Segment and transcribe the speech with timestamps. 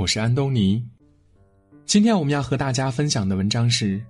[0.00, 0.82] 我是安东尼。
[1.84, 4.02] 今天我们要和大家分享的文章是：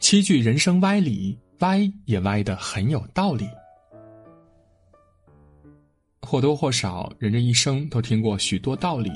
[0.00, 3.48] 七句人生歪理，歪也歪得很有道理。
[6.22, 9.12] 或多或少，人这一生都听过许多道理，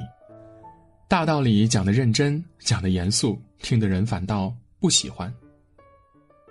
[1.09, 5.32] 大道理讲的认真，讲的严肃，听的人反倒不喜欢。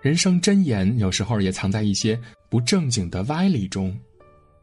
[0.02, 2.20] 人生真言有时候也藏在一些
[2.50, 3.98] 不正经的歪理中，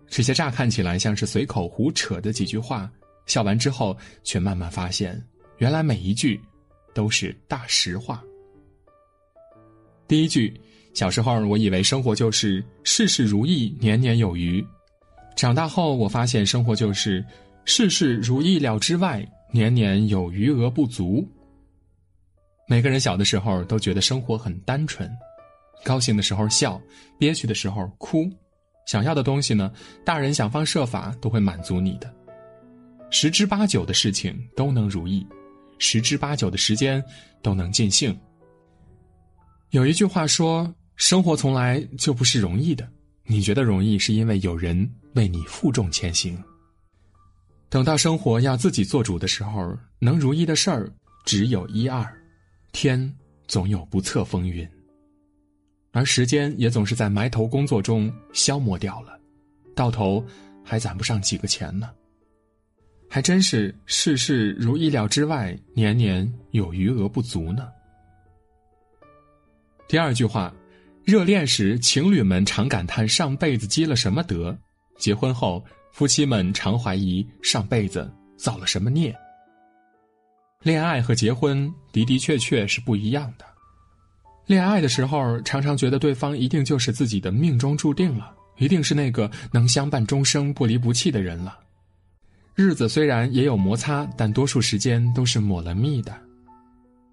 [0.07, 2.93] 这些乍看起来像是随口胡扯的几句话，
[3.29, 5.23] 笑完之后却慢慢发现，
[5.59, 6.41] 原来每一句
[6.93, 8.21] 都是大实话。
[10.09, 10.61] 第一句，
[10.95, 14.67] 小时候我以为生活就是事事如意，年年有余。
[15.37, 17.25] 长大后，我发现生活就是
[17.65, 21.25] 事事如意料之外，年年有余额不足。
[22.67, 25.09] 每个人小的时候都觉得生活很单纯，
[25.85, 26.81] 高兴的时候笑，
[27.19, 28.29] 憋屈的时候哭，
[28.87, 29.73] 想要的东西呢，
[30.05, 32.13] 大人想方设法都会满足你的，
[33.11, 35.27] 十之八九的事情都能如意，
[35.79, 37.03] 十之八九的时间
[37.43, 38.17] 都能尽兴。
[39.71, 42.89] 有一句话说，生活从来就不是容易的。
[43.25, 46.43] 你觉得容易，是因为有人为你负重前行。
[47.69, 50.91] 等到生活要自己做主的时候，能如意的事儿
[51.25, 52.07] 只有一二，
[52.73, 53.15] 天
[53.47, 54.67] 总有不测风云。
[55.93, 59.19] 而时间也总是在埋头工作中消磨掉了，
[59.75, 60.25] 到头
[60.65, 61.91] 还攒不上几个钱呢。
[63.09, 67.69] 还真是事事如意料之外，年年有余额不足呢。
[69.89, 70.53] 第二句话。
[71.05, 74.55] 热恋时，情侣们常感叹上辈子积了什么德；
[74.99, 79.17] 结婚后，夫妻们常怀疑上辈子造了什么孽。
[80.61, 83.47] 恋爱和结婚的的确确是不一样的。
[84.45, 91.59] 恋爱的时候，常常觉得对方一定就是自己的命中注定了，一定是那个能相伴终生、不离不弃的人了。
[92.59, 96.13] 日子虽然也有摩擦，但多数时间都是抹了蜜的。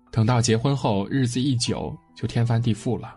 [0.10, 3.16] 等到结婚后，日子一久，就天翻地覆了。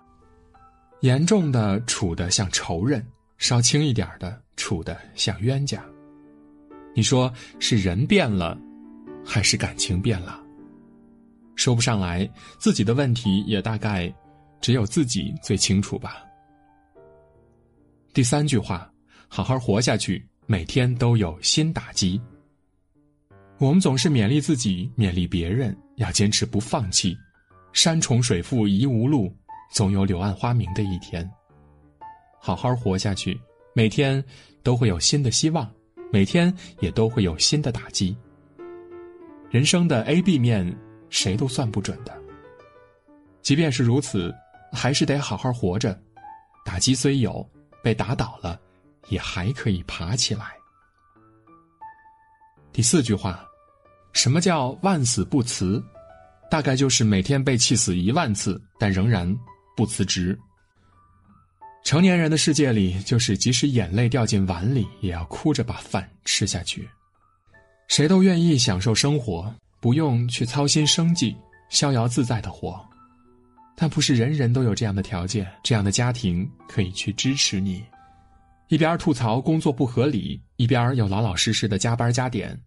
[1.01, 3.03] 严重的处的像仇人，
[3.39, 5.83] 稍轻一点的处的像冤家。
[6.95, 8.59] 你说是人变了，
[9.25, 10.39] 还是感情变了？
[11.57, 14.15] 说不上来，自己的问题也大概
[14.61, 16.23] 只有自己最清楚吧。
[18.13, 18.93] 第三句话，
[19.29, 22.19] 好好活下去，每天都有新打击。
[23.59, 27.15] 我们总是勉励自己，勉励别人，要坚持不放弃。
[27.75, 29.31] 山重水复疑无路。
[29.71, 31.31] 总有柳暗花明的一天。
[32.41, 33.39] 好好活下去，
[33.75, 34.25] 每天
[34.63, 35.71] 都会有新的希望，
[36.11, 36.51] 每天
[36.81, 38.17] 也都会有新的打击。
[39.51, 40.75] 人生的 A、B 面，
[41.11, 42.19] 谁都算不准的。
[43.43, 44.35] 即便是如此，
[44.73, 46.01] 还是得好好活着。
[46.65, 47.47] 打击虽有，
[47.85, 48.59] 被打倒了，
[49.09, 50.53] 也还可以爬起来。
[52.73, 53.45] 第四句话，
[54.13, 55.83] 什么叫万死不辞？
[56.51, 59.37] 大概就是每天被气死一万次，但仍然。
[59.77, 60.37] 不辞职。
[61.85, 66.89] 成年人的世界里，就是即使眼泪掉进碗里，也要哭着把饭吃下去。
[67.87, 71.37] 谁都愿意享受生活，不用去操心生计，
[71.69, 72.85] 逍遥自在的活。
[73.77, 77.85] 但不是人人都有这样的条件，这样的家庭可以去支持你。
[78.69, 82.59] 一边吐槽工作不合理，一边又老老实实的加班加点。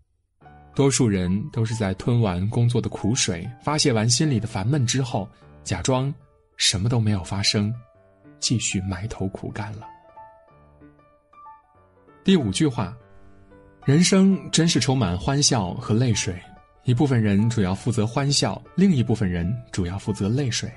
[0.74, 5.30] 多数人都是在吞完工作的苦水，发泄完心里的烦闷之后，
[5.64, 6.14] 假装。
[6.58, 7.74] 什么都没有发生，
[8.40, 9.88] 继续埋头苦干了。
[12.24, 12.96] 第五句话，
[13.84, 16.40] 人生真是充满欢笑和泪水，
[16.84, 20.72] 一部分人主要负责欢笑，另一部分人主要负责泪水。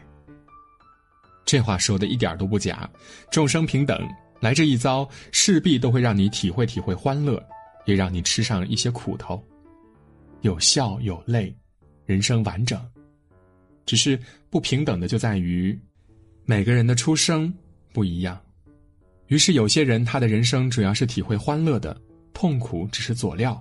[1.44, 2.88] 这话说的一点都不假，
[3.30, 4.08] 众生平等，
[4.40, 7.42] 来这一遭势必都会让你体会体会欢乐，
[7.86, 9.42] 也让你吃上一些苦头，
[10.42, 11.54] 有笑有泪，
[12.04, 12.80] 人生完整。
[13.86, 14.18] 只是
[14.48, 15.78] 不平等的就在于，
[16.44, 17.52] 每个人的出生
[17.92, 18.40] 不一样，
[19.26, 21.98] 于是有些人他的人生主要是体会欢乐的，
[22.32, 23.54] 痛苦只是佐料；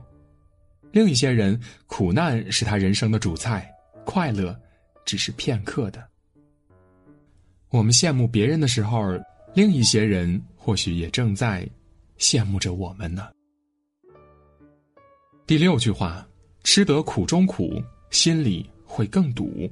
[0.92, 3.70] 另一些人苦难是他人生的主菜，
[4.06, 4.58] 快乐
[5.06, 6.02] 只是片刻的。
[7.70, 9.20] 我们羡慕别人的时候，
[9.54, 11.68] 另一些人或许也正在
[12.18, 13.28] 羡慕着我们呢。
[15.46, 16.26] 第六句话：
[16.64, 19.70] 吃得苦中苦，心里会更堵。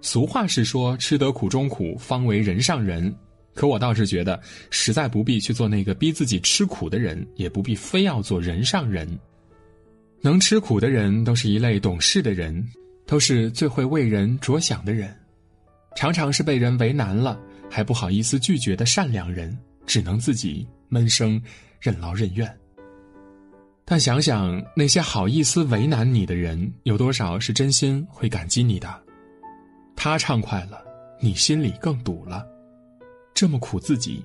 [0.00, 3.12] 俗话是说“吃得苦中苦，方为人上人”，
[3.52, 4.40] 可我倒是觉得，
[4.70, 9.18] 实在不必去做那个逼自己吃苦的人，也不必非要做人上人。
[10.20, 12.64] 能吃苦的人，都是一类懂事的人，
[13.06, 15.12] 都是最会为人着想的人，
[15.96, 17.36] 常常是被人为难了
[17.70, 19.56] 还不好意思拒绝的善良人，
[19.86, 21.40] 只能自己闷声
[21.80, 22.58] 任劳任怨。
[23.84, 29.02] 但想想那些好意思为难你的人，有多少是真心会感激你的？
[29.96, 30.84] 他畅快了，
[31.20, 32.46] 你心里更堵了，
[33.34, 34.24] 这么苦自己，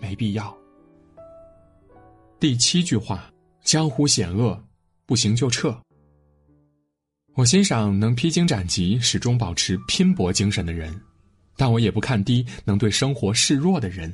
[0.00, 0.56] 没必要。
[2.38, 3.30] 第七句话：
[3.62, 4.62] 江湖险恶，
[5.04, 5.76] 不行就撤。
[7.34, 10.94] 我欣赏能披荆斩棘、始终保持拼搏精神的人，
[11.56, 14.12] 但我也不看低能对生活示弱的人。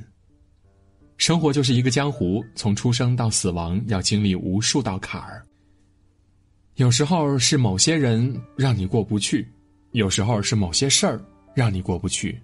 [1.16, 5.44] 生活就是一个江湖，从出生到死亡，要经历无数道坎儿。
[6.76, 9.46] 有时候是某些人让你过不去，
[9.90, 11.20] 有时候是某些事儿
[11.54, 12.40] 让你过不去。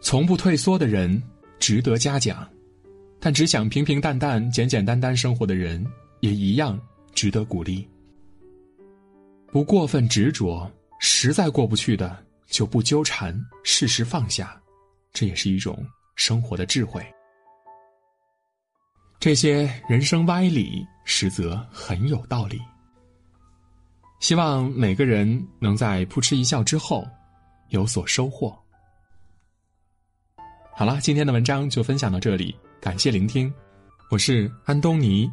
[0.00, 1.20] 从不退缩的人
[1.58, 2.48] 值得嘉奖，
[3.18, 5.84] 但只想平平淡淡、简简单单生活的人
[6.20, 6.78] 也一样
[7.12, 7.88] 值得鼓励。
[9.50, 10.70] 不过分执着，
[11.00, 14.60] 实在过不去的就不纠缠，适时放下，
[15.12, 15.86] 这也是一种
[16.16, 17.04] 生活的智慧。
[19.18, 22.60] 这些人生歪理，实则很有道理。
[24.20, 27.06] 希望每个人能在扑哧一笑之后
[27.68, 28.56] 有所收获。
[30.72, 33.52] 好了，今天的文章就分享到这里，感谢聆听，
[34.10, 35.30] 我是安东尼。